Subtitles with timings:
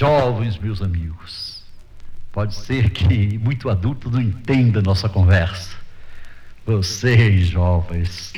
[0.00, 1.62] Jovens, meus amigos,
[2.32, 5.76] pode ser que muito adulto não entenda nossa conversa.
[6.64, 8.32] Vocês, jovens,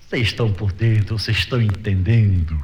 [0.00, 2.58] vocês estão por dentro, vocês estão entendendo.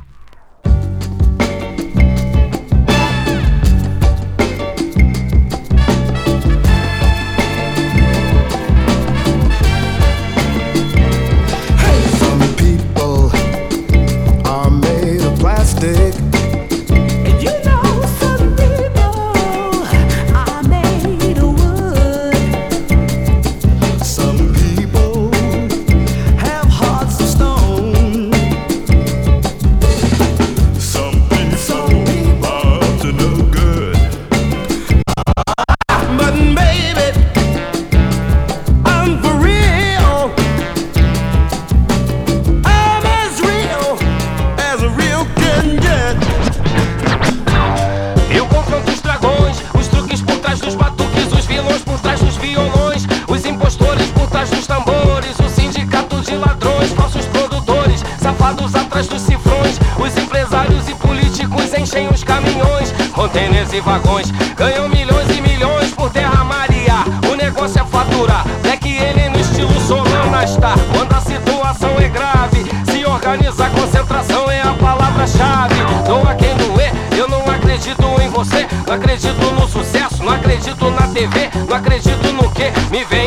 [79.10, 83.19] acredito no sucesso, não acredito na TV, não acredito no que me vê.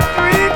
[0.00, 0.55] three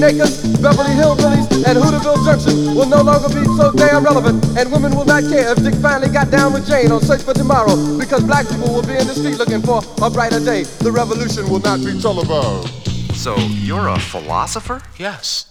[0.00, 4.72] Green Acres, Beverly Hillbillies, and Hooterville Junction will no longer be so damn relevant, and
[4.72, 7.98] women will not care if Dick finally got down with Jane on Search for Tomorrow,
[7.98, 10.62] because black people will be in the street looking for a brighter day.
[10.62, 12.68] The revolution will not be televised.
[13.14, 14.80] So you're a philosopher?
[14.96, 15.44] Yes.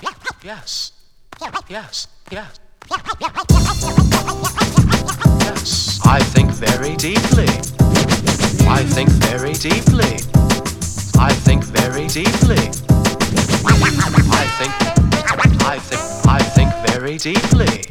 [0.00, 0.14] Yes.
[0.44, 0.92] Yes.
[1.68, 2.06] Yes.
[2.30, 2.60] Yes.
[6.06, 7.48] I think very deeply.
[8.68, 10.20] I think very deeply.
[11.18, 12.70] I think very deeply.
[13.36, 14.72] I think,
[15.62, 17.84] I think, I think very deeply.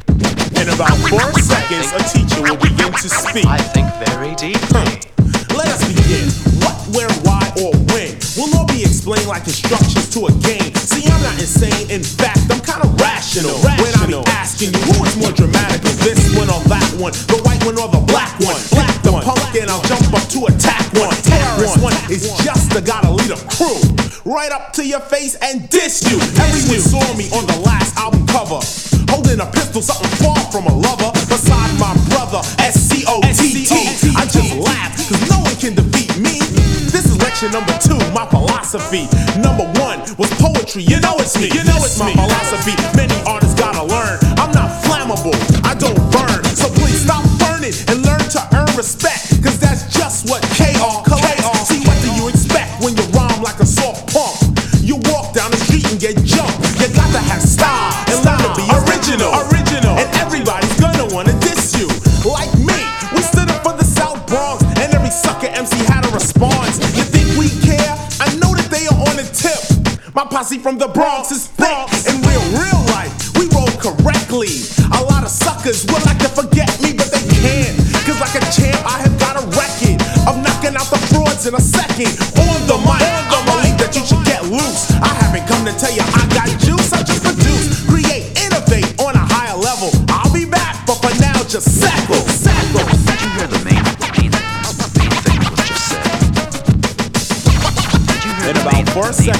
[0.59, 3.45] In about four seconds, a teacher will begin to speak.
[3.45, 5.01] I think very deeply.
[5.55, 6.25] Let us begin.
[6.63, 7.74] What, where, why, or
[9.05, 10.73] explained like instructions to a game.
[10.81, 11.93] See, I'm not insane.
[11.93, 13.53] In fact, I'm kind of rational.
[13.61, 13.85] rational.
[13.85, 17.37] When I be asking you who is more dramatic, this one or that one, the
[17.45, 18.57] white one or the black one.
[18.73, 21.13] Black the punk, and I'll jump up to attack one.
[21.21, 23.77] Terrorist one is just the gotta lead a crew
[24.25, 26.17] right up to your face and diss you.
[26.41, 28.57] Everyone saw me on the last album cover.
[29.13, 31.13] Holding a pistol, something far from a lover.
[31.29, 34.17] Beside my brother, S C O T T.
[34.17, 36.41] I just laugh, cause no one can defeat me.
[36.89, 39.11] This is lecture number two, my philosophy.
[39.43, 40.83] Number one was poetry.
[40.87, 41.51] You know it's me.
[41.51, 42.71] You know it's my philosophy.
[42.95, 44.17] Many artists gotta learn.
[44.39, 45.35] I'm not flammable.
[45.67, 46.41] I don't burn.
[46.55, 49.43] So please stop burning and learn to earn respect.
[49.43, 49.59] Cause
[70.59, 71.47] from the Bronx is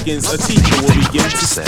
[0.06, 1.66] a teacher will begin to speak.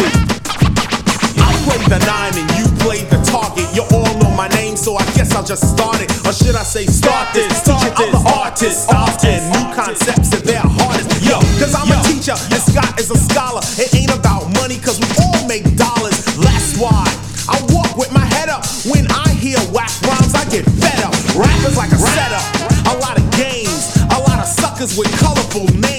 [1.41, 3.65] I play the nine and you play the target.
[3.73, 6.13] You all know my name, so I guess I'll just start it.
[6.21, 7.49] Or should I say, start this?
[7.65, 8.93] Teacher, I'm the artist.
[8.93, 11.09] Often new concepts and they're hardest.
[11.25, 13.65] Yo, cause I'm a teacher and Scott is a scholar.
[13.81, 16.13] It ain't about money, cause we all make dollars.
[16.37, 17.09] That's why
[17.49, 18.61] I walk with my head up.
[18.85, 21.17] When I hear whack rhymes, I get fed up.
[21.33, 22.45] Rappers like a setup.
[22.85, 25.96] A lot of games, a lot of suckers with colorful names.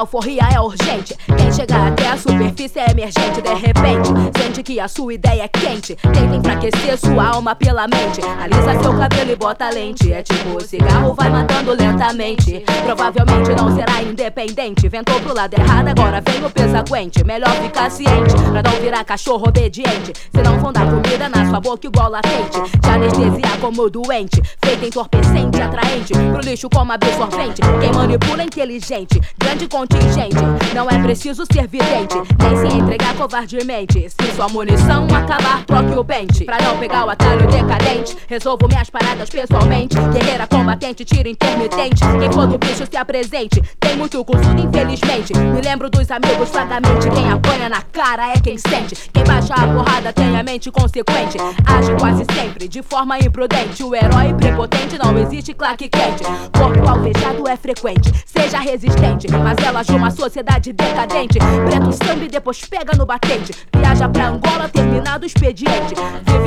[0.00, 1.16] alforria é urgente.
[1.54, 4.10] Chegar até a superfície é emergente de repente.
[4.40, 5.96] Sente que a sua ideia é quente.
[5.96, 8.20] Tenta enfraquecer sua alma pela mente.
[8.40, 10.12] Alisa seu cabelo e bota lente.
[10.12, 12.62] É tipo, cigarro vai matando lentamente.
[12.84, 14.88] Provavelmente não será independente.
[14.88, 17.24] Ventou pro lado errado, agora vem o pesaguente.
[17.24, 20.12] Melhor ficar ciente, pra não virar cachorro obediente.
[20.32, 22.60] Se não vão dar comida na sua boca igual latente.
[22.80, 24.40] Te anestesiar como doente.
[24.64, 26.12] Feito entorpecente, atraente.
[26.12, 27.60] Pro lixo como absorvente.
[27.80, 29.20] Quem manipula é inteligente.
[29.36, 30.36] Grande contingente.
[30.74, 34.08] Não é preciso ser vidente, nem se entregar covardemente.
[34.08, 36.44] Se sua munição acabar, troque o pente.
[36.44, 39.96] Pra não pegar o atalho decadente, resolvo minhas paradas pessoalmente.
[40.12, 42.00] Guerreira combatente, tiro intermitente.
[42.18, 43.62] Quem for do bicho se apresente.
[43.78, 45.36] Tem muito curso, infelizmente.
[45.36, 47.08] Me lembro dos amigos vagamente.
[47.10, 48.96] Quem apanha na cara é quem sente.
[49.12, 51.38] Quem baixa a porrada tem a mente consequente.
[51.66, 53.82] Age quase sempre de forma imprudente.
[53.82, 56.24] O herói prepotente não existe claque quente.
[56.56, 58.12] Corpo alvejado é frequente.
[58.26, 61.19] Seja resistente, mas ela de uma sociedade decadente.
[61.28, 63.52] Preto sangue depois pega no batente.
[63.76, 65.94] Viaja pra Angola, terminado o expediente.
[65.94, 66.39] Pouco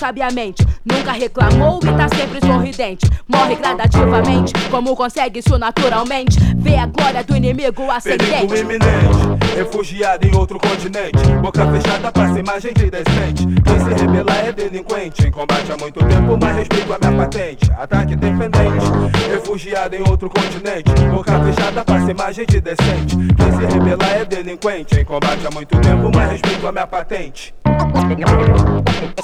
[0.00, 0.66] sabiamente.
[0.82, 3.06] Nunca reclamou e tá sempre sorridente.
[3.28, 6.38] Morre gradativamente, como consegue isso naturalmente.
[6.56, 8.54] Vê a glória do inimigo Perigo ascendente.
[8.56, 11.18] iminente, refugiado em outro continente.
[11.42, 13.46] Boca fechada, passa imagem de decente.
[13.62, 15.26] Quem se rebelar é delinquente.
[15.26, 17.70] Em combate há muito tempo, mas respeito a minha patente.
[17.72, 18.86] Ataque defendente,
[19.30, 20.90] refugiado em outro continente.
[21.14, 23.16] Boca fechada, passa imagem de decente.
[23.36, 24.98] Quem se rebelar é delinquente.
[24.98, 27.54] Em combate há muito tempo, mas respeito a minha patente.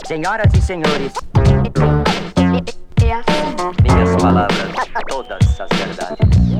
[0.06, 1.12] Senhoras e senhores,
[3.84, 4.72] minhas palavras,
[5.06, 6.18] todas as verdades.
[6.42, 6.56] E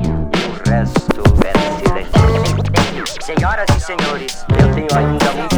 [0.47, 1.51] o resto é
[1.83, 3.21] silêncio.
[3.21, 5.56] Senhoras e senhores, eu tenho ainda muitas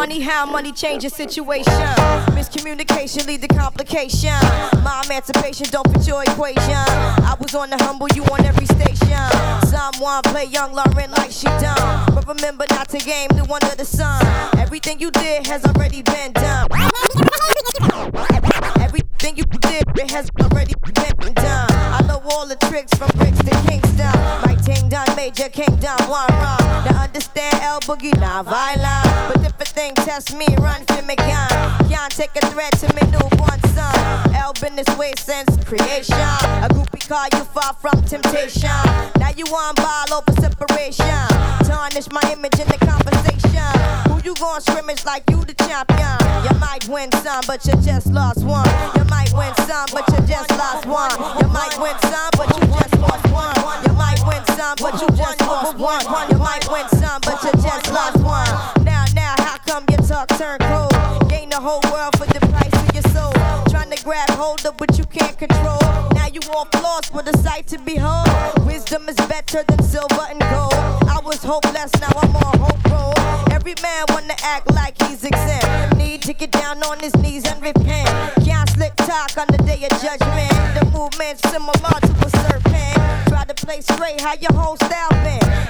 [0.00, 1.92] funny how money changes situation.
[2.32, 4.40] Miscommunication lead to complication.
[4.82, 6.84] My emancipation don't fit your equation.
[7.30, 9.24] I was on the humble, you on every station.
[9.68, 12.14] Someone play young Lauryn like she done.
[12.14, 14.24] But remember not to game the one of the sun.
[14.56, 16.66] Everything you did has already been done.
[18.80, 21.70] Everything you did it has already been done.
[21.98, 24.16] I know all the tricks from bricks to Kingston.
[24.46, 26.64] My ting done, major kingdom, one wrong.
[26.86, 29.34] Now understand L Boogie, not violent.
[29.34, 31.48] But different a test me, run for me gun.
[31.88, 34.34] Can't take a threat to me newborn son.
[34.34, 36.16] L been this way since creation.
[36.64, 38.70] A groupie call you far from temptation.
[39.18, 41.26] Now you on ball over separation.
[41.64, 43.70] Tarnish my image in the conversation.
[44.10, 46.18] Who you gon' scrimmage like you the champion?
[46.44, 48.68] You might win some, but you just lost one.
[48.96, 51.12] You might win some, but you just lost one.
[51.40, 53.56] You might win some, but you just lost one.
[53.86, 56.30] You might win some, but you just lost one.
[56.30, 58.84] You might win some, but you just lost one.
[58.84, 59.39] Now, now,
[60.10, 60.90] talk turn cold?
[61.30, 63.32] Gain the whole world for the price of your soul.
[63.70, 65.78] Trying to grab hold of what you can't control.
[66.18, 68.26] Now you all lost with a sight to behold.
[68.66, 70.74] Wisdom is better than silver and gold.
[71.16, 73.14] I was hopeless, now I'm on hope roll.
[73.52, 75.96] Every man wanna act like he's exempt.
[75.96, 78.10] Need to get down on his knees and repent.
[78.44, 80.54] Can't slick talk on the day of judgment.
[80.74, 82.98] The movement's similar to a serpent.
[83.30, 85.69] Try to play straight, how your whole style been.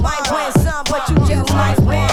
[1.53, 2.10] But you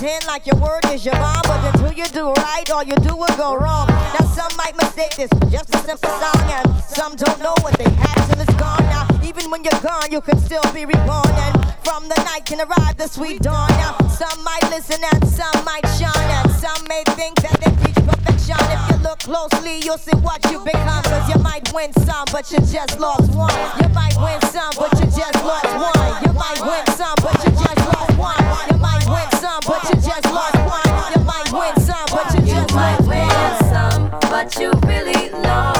[0.00, 3.14] pretend like your word is your bond, but until you do right, all you do
[3.14, 3.86] will go wrong.
[3.86, 7.84] Now some might mistake this just a simple song, and some don't know what they
[7.84, 8.82] had till it's gone.
[8.84, 12.60] Now even when you're gone, you can still be reborn, and from the night can
[12.60, 13.68] arrive the sweet dawn.
[13.70, 18.00] Now some might listen and some might shine, and some may think that they reach
[18.06, 18.56] perfection.
[18.58, 21.02] If you look closely, you'll see what you become.
[21.04, 23.54] Cause you might win some, but you just lost one.
[23.82, 26.10] You might win some, but you just lost one.
[26.24, 28.42] You might win some, but you just lost one.
[28.70, 30.88] You might win some, but you just lost one.
[31.14, 33.70] You might win some, but you just lost one.
[33.72, 35.79] some, but you really lost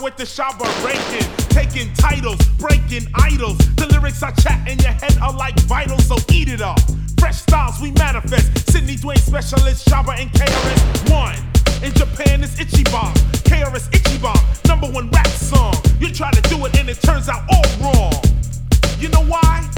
[0.00, 1.28] Now with the Shabba ranking.
[1.48, 3.58] Taking titles, breaking idols.
[3.76, 6.78] The lyrics I chat in your head are like vital, so eat it up.
[7.18, 8.70] Fresh styles we manifest.
[8.70, 11.36] Sydney Dwayne specialist, Shabba and KRS one.
[11.84, 13.12] In Japan, it's Ichiban.
[13.44, 15.74] KRS Ichiban, number one rap song.
[15.98, 18.14] You try to do it and it turns out all wrong.
[18.98, 19.68] You know why?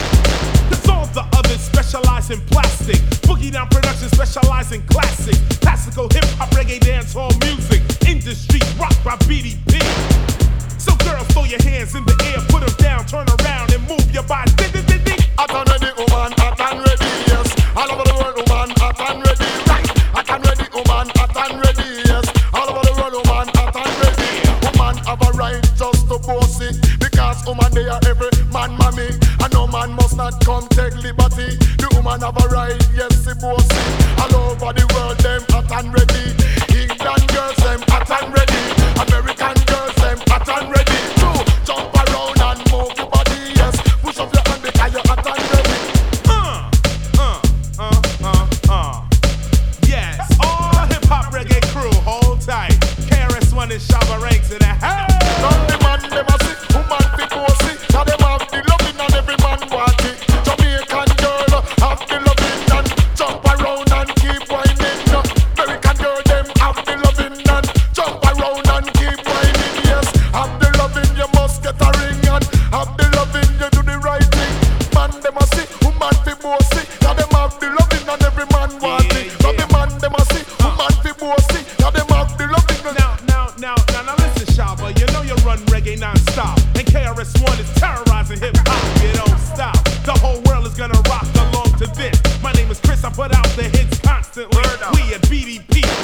[0.68, 2.96] Cause all the others specialize in plastic.
[3.26, 5.40] Boogie Down Productions specialize in classics.
[5.58, 7.82] Classical hip hop, reggae, dance hall music.
[8.06, 9.71] Industry rock by BDP.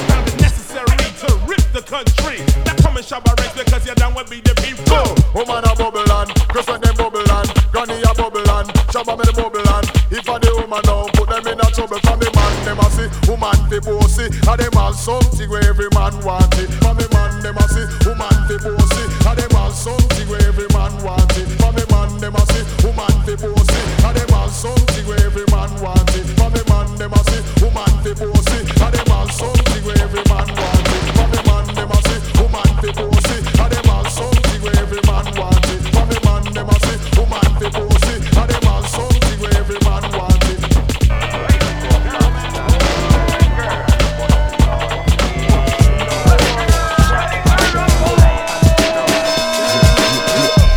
[0.06, 2.38] Found it necessary to rip the country.
[2.64, 4.72] Now come and Shabba ranks because you're down with BDP.
[4.88, 5.04] Go!
[5.36, 9.24] Woman a bubble and Chris when them bubble and Granny a bubble and Shabba me
[9.28, 12.32] the bubble and If a the woman now put them in a trouble From the
[12.32, 16.56] man them a see Woman fi bossy And them all something where every man want
[16.56, 20.44] it From the man them a see Woman fi bossy And them all something where
[20.48, 24.32] every man want it From the man them a see Woman fi bossy And them
[24.32, 28.12] all something where every man want it From the man them a see Woman fi
[28.16, 31.98] bossy And them all something where every man want it From the man them a
[32.08, 32.37] see
[32.80, 35.82] fi bossy And them all something where every man want it.
[35.92, 39.78] From the man them a see Woman fi bossy And them all something where every
[39.84, 40.60] man want it.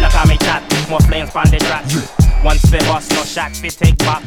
[0.02, 1.86] Look at me chat, more flames on the track.
[2.44, 4.24] Once fi bust, no shot fi take back.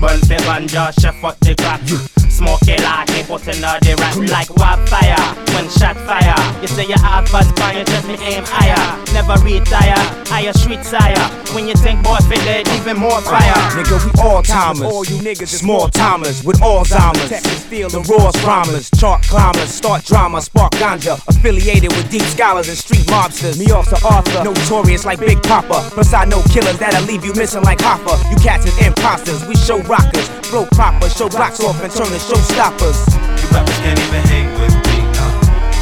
[0.00, 2.19] Burn fi ganja, chef up the crack.
[2.40, 3.68] Smoke it like it, put in the
[4.00, 5.20] rat like wildfire.
[5.52, 8.80] When shot fire, you say you have bad fire, just me aim higher.
[9.12, 11.20] Never retire, higher street sire.
[11.52, 13.52] When you think boy fi dead, even more fire.
[13.76, 14.88] Nigga, we all timers.
[14.88, 17.28] All you niggas small timers with all Alzheimer's.
[17.68, 21.20] The rawest rhymers, chart climbers, start drama, spark ganja.
[21.28, 23.58] Affiliated with deep scholars and street mobsters.
[23.58, 25.90] Me also Arthur, notorious like Big Papa.
[25.92, 28.16] Plus I know killers that'll leave you missing like Hopper.
[28.30, 32.29] You cats is imposters, we show rockers, flow proper, show blocks off and turn to
[32.30, 33.10] showstoppers.
[33.42, 35.26] You rappers can't even hang with me, no.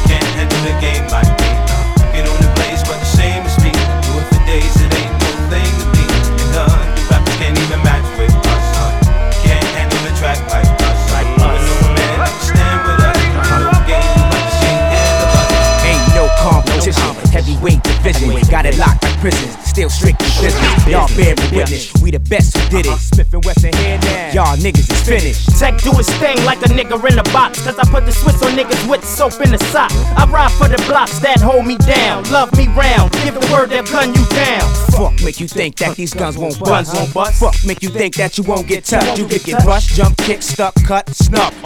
[0.09, 1.77] Can't handle the game like me, no.
[2.09, 3.69] Get on the blaze, but the same as me.
[3.69, 6.05] Do it for days, it ain't no thing to me.
[6.49, 8.89] None, uh, you rappers can't even match with us, huh?
[9.45, 11.45] Can't handle the track like us, like us.
[11.45, 13.19] I know a man understand with us.
[13.45, 15.53] No game, you rappers can't handle us.
[15.85, 18.33] Ain't no competition, heavyweight division.
[18.49, 20.87] Got it locked like prisons, still strictly business.
[20.87, 21.93] Y'all bear witness.
[22.03, 22.91] We the best who did it.
[22.91, 22.97] Uh-huh.
[22.97, 24.31] Smith and Wesson here now.
[24.33, 25.57] Y'all niggas is finished.
[25.57, 27.63] Tech do his thing like a nigga in a box.
[27.63, 29.91] Cause I put the Swiss on niggas with soap in the sock.
[30.19, 32.29] I ride for the blocks that hold me down.
[32.29, 33.13] Love me round.
[33.23, 34.67] Give the word that gun you down.
[34.91, 36.95] Fuck make you think that these guns won't Guns bust.
[36.95, 37.39] won't bust.
[37.39, 39.17] Fuck make you think that you won't get touched.
[39.17, 41.07] You could get brushed, jump, kick, stuck, cut.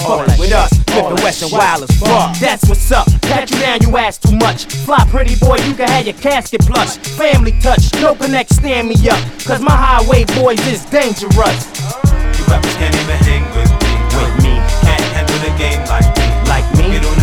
[0.05, 0.69] All Fuck with us.
[0.93, 2.37] Flip All and Wesson wild as fuck.
[2.37, 3.07] That's what's up.
[3.23, 4.65] Pat you down, you ask too much.
[4.85, 6.97] Fly pretty boy, you can have your casket plush.
[7.17, 9.19] Family touch, no connect, stand me up.
[9.45, 11.31] Cause my highway boys is dangerous.
[11.31, 13.93] You rappers can't even hang with me.
[14.19, 14.53] With me.
[14.83, 16.49] Can't handle the game like me.
[16.49, 17.22] Like me.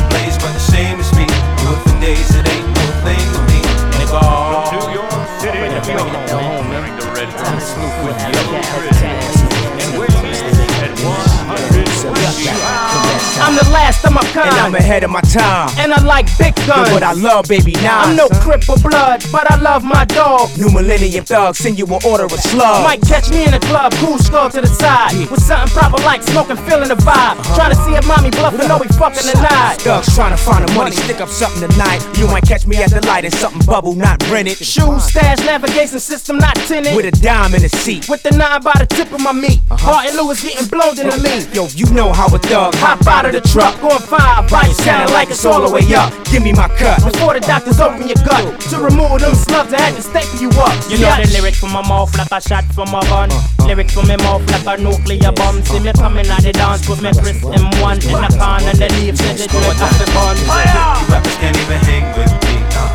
[14.44, 14.56] Kind.
[14.56, 15.70] And I'm ahead of my time.
[15.78, 16.88] And I like big guns.
[16.88, 18.02] Yo, but I love baby now.
[18.02, 20.50] I'm no crip or blood, but I love my dog.
[20.58, 22.84] New millennium thug, send you an order of slug.
[22.84, 25.12] Might catch me in the club, cool skull to the side.
[25.30, 27.38] With something proper like smoking, feeling the vibe.
[27.38, 27.56] Uh-huh.
[27.56, 29.76] Trying to see if mommy bluffing, know we fucking tonight.
[29.80, 32.00] Thugs trying to find the money, stick up something tonight.
[32.16, 34.56] You might catch me at the light and something bubble, not rented.
[34.58, 36.96] Shoes, stash, navigation system not tinted.
[36.96, 38.08] With a dime in the seat.
[38.08, 39.60] With the nine by the tip of my meat.
[39.70, 39.90] Uh-huh.
[39.90, 41.54] Martin Lewis getting blown in the lead.
[41.54, 43.98] Yo, you know how a thug Hop out of the truck, going
[44.30, 46.10] five bites, sounding like it's all the way up.
[46.30, 47.02] Give me my cut.
[47.02, 50.50] Before the doctors open your gut to remove them slugs, I had to staple you
[50.62, 50.74] up.
[50.86, 53.30] You know the lyrics from my mouth like a shot from a gun.
[53.66, 55.62] Lyrics from my mouth like a nuclear bomb.
[55.66, 59.18] See me coming at the dance with me Chris M1 in the corner, the leaves
[59.18, 60.36] said the drink off the bun.
[60.38, 62.54] You rappers can't even hang with me.
[62.70, 62.90] Nah.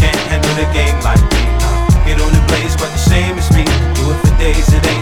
[0.00, 1.42] Can't handle the game like me.
[1.64, 2.04] Nah.
[2.04, 3.64] Get on the blaze, but the same as me.
[3.96, 4.93] Do it for days, it ain't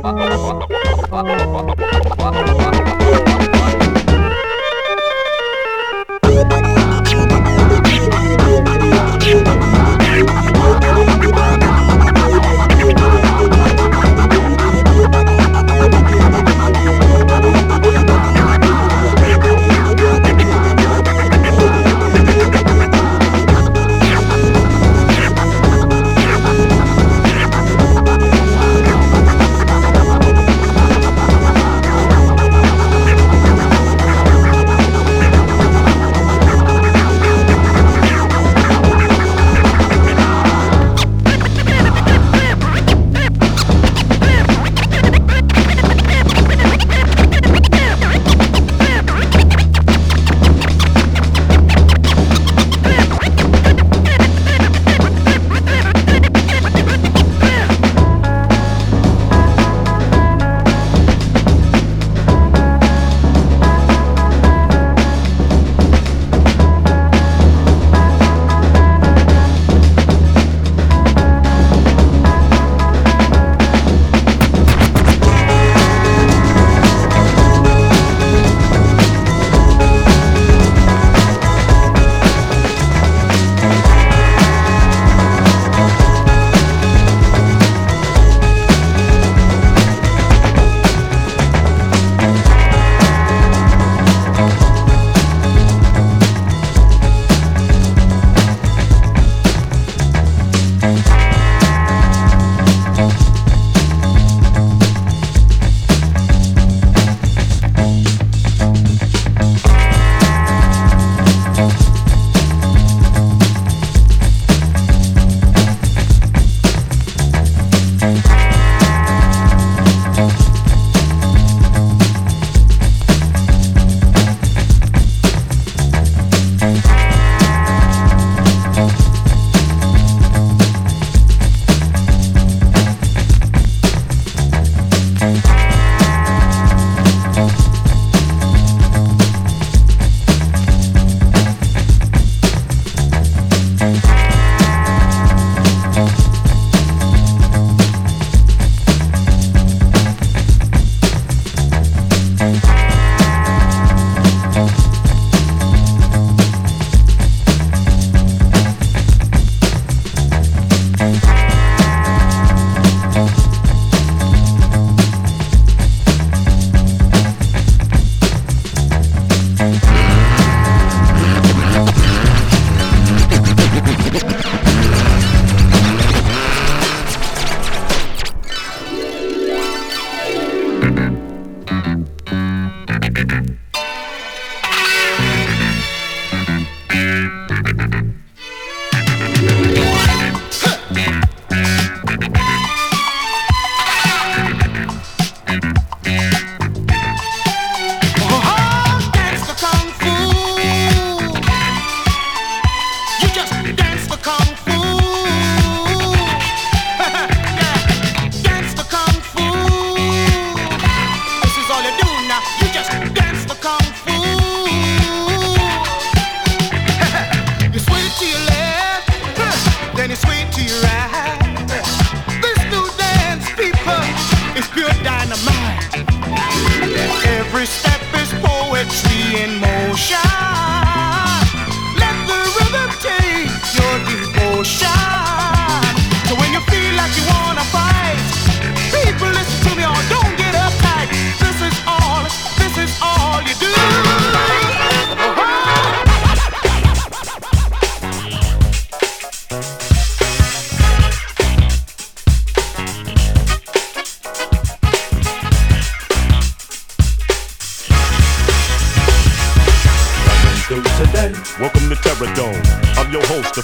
[0.00, 0.28] あパパ
[1.08, 2.07] パパパパパパ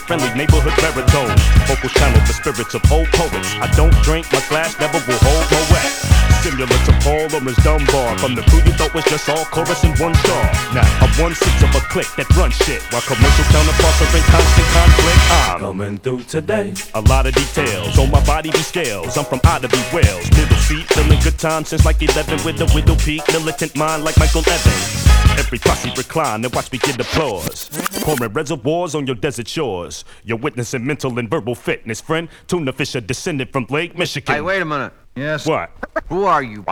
[0.06, 1.36] friendly neighborhood baritone.
[1.66, 3.54] Vocals channel the spirits of old poets.
[3.60, 7.28] I don't drink, my glass never will hold no wet stimulus of Paul
[7.64, 10.44] Dunbar From the crew you thought was just all chorus and one star.
[10.76, 14.24] Now I'm one sixth of a click that runs shit, while commercial counterparts are in
[14.28, 15.20] constant conflict.
[15.32, 16.74] I'm coming through today.
[16.92, 19.16] A lot of details on my body be scales.
[19.16, 20.28] I'm from Ottawa, Wales.
[20.36, 24.18] Middle seat, feeling good times since like 11 with a widow peak, militant mind like
[24.18, 25.08] Michael Evans.
[25.40, 27.70] Every posse recline and watch me get applause.
[28.04, 30.04] Pouring reservoirs on your desert shores.
[30.24, 32.28] You're witnessing mental and verbal fitness, friend.
[32.46, 34.34] Tuna fish are descended from Lake Michigan.
[34.34, 34.92] Hey, wait a minute.
[35.16, 35.46] Yes.
[35.46, 35.70] What?
[36.08, 36.64] Who are you?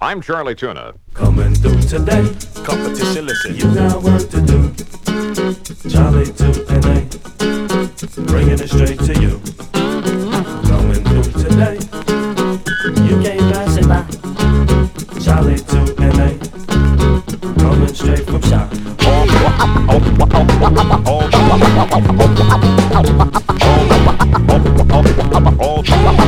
[0.00, 0.94] I'm Charlie Tuna.
[1.14, 2.34] Coming through today.
[2.64, 3.54] Competition, listen.
[3.54, 4.74] You got work to do.
[5.88, 7.06] Charlie to NA.
[8.26, 9.40] Bringing it straight to you.
[10.66, 11.78] Coming through today.
[13.06, 14.02] You can't pass it by.
[15.20, 16.28] Chali 2na.
[17.60, 18.68] Coming straight from shop.
[25.58, 26.27] Go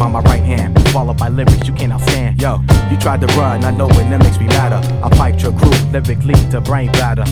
[0.00, 0.80] by my right hand.
[0.88, 2.40] Followed by lyrics you cannot stand.
[2.40, 2.58] Yo,
[2.90, 4.80] you tried to run, I know it, that makes me madder.
[5.04, 7.26] I piped your crew, lyrically to brain batter.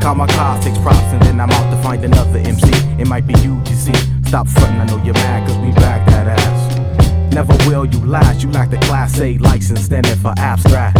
[0.00, 2.70] Call my car, six props, and then I'm out to find another MC.
[3.00, 3.92] It might be you, you see.
[4.26, 7.34] Stop frontin', I know you're mad, cause we back that ass.
[7.34, 10.98] Never will you last, you lack the class A license, standing for abstract.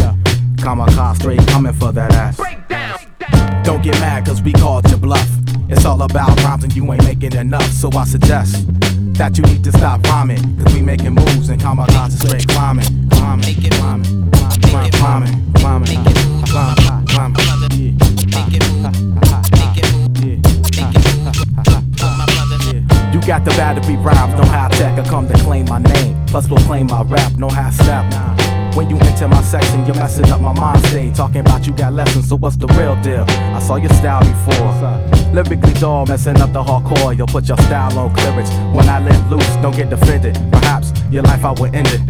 [0.60, 2.36] Car straight, coming for that ass.
[2.36, 2.98] Break down.
[3.62, 5.30] Don't get mad, cause we called your bluff.
[5.68, 8.66] It's all about rhymes and you ain't making enough, so I suggest
[9.14, 10.38] that you need to stop rhyming.
[10.58, 13.08] Cause we making moves and is straight climbing.
[13.10, 16.12] Climbing, climbing, climbing, climbing, climbing,
[16.44, 17.44] climbing, climbing.
[23.12, 24.98] You got the battery rhymes, no high tech.
[24.98, 28.53] I come to claim my name, plus proclaim my rap, no high step.
[28.75, 31.14] When you enter my section, you're messing up my mind state.
[31.14, 33.25] Talking about you got lessons, so what's the real deal?
[33.29, 35.33] I saw your style before.
[35.33, 37.16] Lyrically dull, messing up the hardcore.
[37.16, 38.51] You'll put your style on clearance.
[38.75, 40.35] When I let loose, don't get defended.
[40.51, 42.01] Perhaps your life I will end it.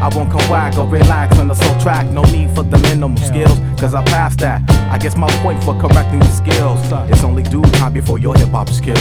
[0.00, 2.06] I won't come whack or relax on the soul track.
[2.10, 4.62] No need for the minimal skills, cause I passed that.
[4.92, 6.78] I guess my point for correcting the skills.
[7.10, 8.94] It's only due time before your hip hop skill.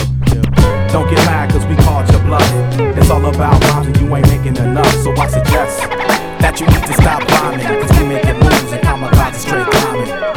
[0.89, 2.49] Don't get mad cause we called your bluff.
[2.97, 4.91] It's all about rhymes and you ain't making enough.
[5.03, 7.65] So I suggest that you need to stop bombing.
[7.81, 10.35] Cause we make it moves and kamikaze straight climbing.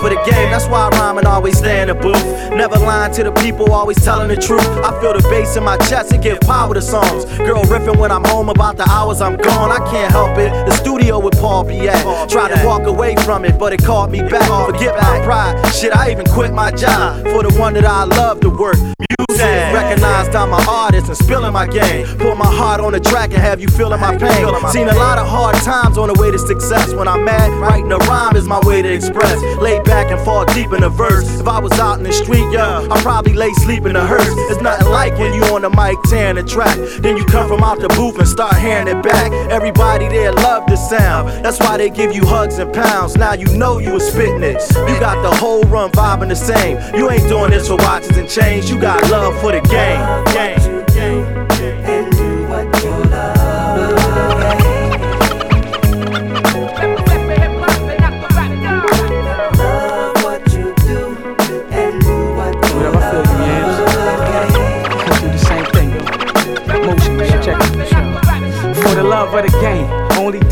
[0.00, 0.21] for the
[2.02, 2.52] booth.
[2.52, 4.66] Never lying to the people, always telling the truth.
[4.84, 7.24] I feel the bass in my chest and give power to songs.
[7.38, 9.70] Girl riffing when I'm home about the hours I'm gone.
[9.70, 10.50] I can't help it.
[10.66, 12.28] The studio with Paul be at.
[12.28, 14.48] Tried to walk away from it, but it called me back.
[14.66, 15.54] Forget my pride.
[15.72, 18.76] Shit, I even quit my job for the one that I love to work.
[19.28, 19.74] Music.
[19.74, 22.06] Recognized I'm an artist and spilling my game.
[22.18, 24.44] Put my heart on the track and have you feeling my pain.
[24.70, 26.92] Seen a lot of hard times on the way to success.
[26.92, 29.40] When I'm mad, writing a rhyme is my way to express.
[29.60, 31.40] Lay back and fall deep in the verse.
[31.40, 34.28] If I was out in the street, yeah, I'd probably lay sleep in the hearse.
[34.50, 36.76] It's nothing like when you on the mic tearing the track.
[37.00, 39.32] Then you come from out the booth and start hearing it back.
[39.50, 41.44] Everybody there love the sound.
[41.44, 43.16] That's why they give you hugs and pounds.
[43.16, 44.60] Now you know you was spitting it.
[44.88, 46.78] You got the whole run vibing the same.
[46.94, 48.70] You ain't doing this for watches and chains.
[48.70, 50.24] You got love for the game.
[50.34, 52.11] game.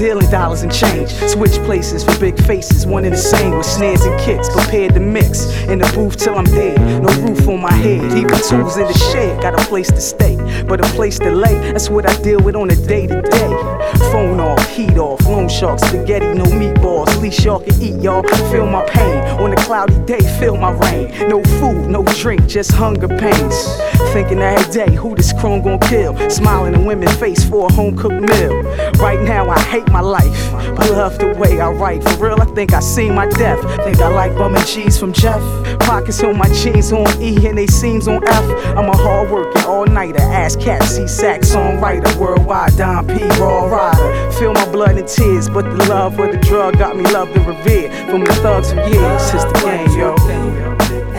[0.01, 1.11] Dealing dollars and change.
[1.11, 4.49] Switch places for big faces, one and the same with snares and kicks.
[4.49, 6.79] Prepared to mix in the booth till I'm dead.
[7.03, 9.43] No roof on my head, even tools in the shed.
[9.43, 11.55] Got a place to stay, but a place to lay.
[11.73, 13.81] That's what I deal with on a day to day.
[14.13, 17.21] Phone off, heat off, loan shark, spaghetti, no meatballs.
[17.21, 18.23] Least y'all can eat, y'all.
[18.51, 21.29] Feel my pain on a cloudy day, feel my rain.
[21.29, 23.57] No food, no drink, just hunger pains.
[24.13, 26.17] Thinking every day, who this chrome gon' kill?
[26.31, 28.63] Smiling in women's face for a home cooked meal.
[28.99, 30.20] Right now, I hate my life,
[30.77, 32.03] but love the way I write.
[32.03, 33.61] For real, I think I seen my death.
[33.85, 35.41] Think I like bum and cheese from Jeff.
[35.81, 38.45] Pockets on my jeans on E and they seams on F.
[38.77, 43.67] I'm a hard working all nighter, ass cat, C sax songwriter, worldwide Don P raw
[43.67, 44.33] rider.
[44.33, 47.47] Feel my blood and tears, but the love of the drug got me loved and
[47.47, 49.35] revered from the thugs for years.
[49.35, 49.91] It's the game.
[49.99, 51.10] Yo,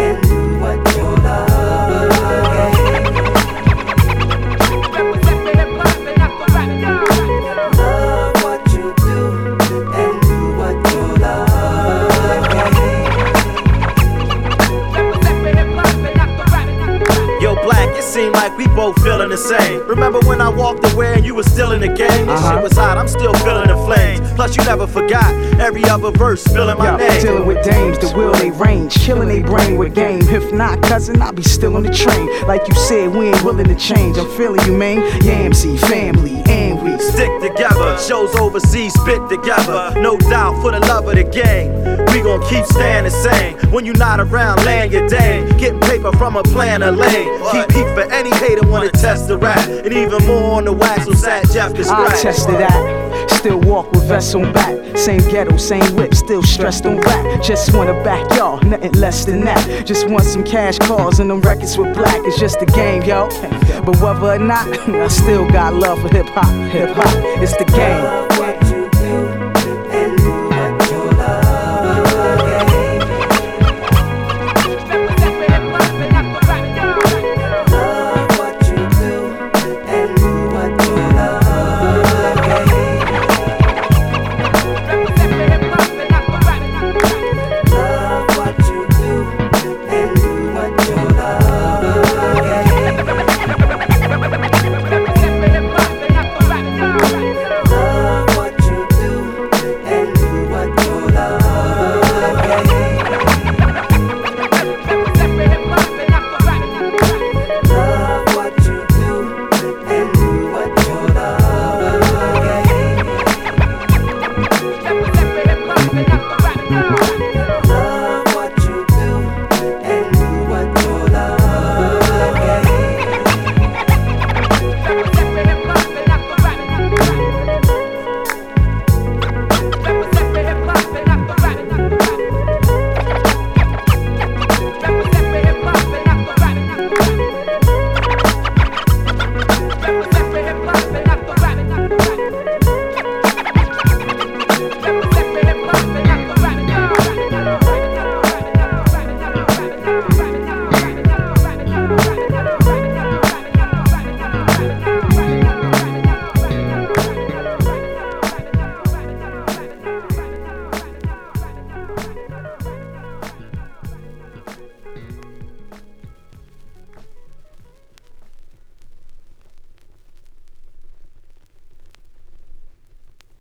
[18.61, 19.79] we both feeling the same.
[19.87, 21.97] Remember when I walked away and you was still in the game?
[21.97, 22.61] This shit uh-huh.
[22.61, 24.31] was hot, I'm still feeling the flames.
[24.33, 27.21] Plus, you never forgot every other verse spilling my Yo, name.
[27.21, 30.21] Dealing with dames, the will they range, killing they brain with game.
[30.29, 32.27] If not, cousin, I'll be still on the train.
[32.47, 34.17] Like you said, we ain't willing to change.
[34.17, 35.01] I'm feeling you, man.
[35.21, 36.60] Yamsy, family, and
[37.01, 39.93] Stick together, shows overseas, spit together.
[39.99, 41.71] No doubt for the love of the game.
[42.13, 43.57] We gon' keep staying the same.
[43.71, 45.47] When you not around, laying your day.
[45.57, 47.27] Getting paper from a plan of lane.
[47.51, 49.67] Keep heat for any hater wanna test the rap.
[49.67, 53.10] And even more on the wax so Sat Jeff can I tested that.
[53.29, 54.97] Still walk with vests on back.
[54.97, 57.41] Same ghetto, same whip, still stressed on rap.
[57.41, 59.85] Just wanna back y'all, nothing less than that.
[59.85, 62.19] Just want some cash calls and them records with black.
[62.25, 63.29] It's just a game, yo.
[63.81, 66.71] But whether or not, I still got love for hip hop.
[66.71, 68.40] Hip hop, it's the game.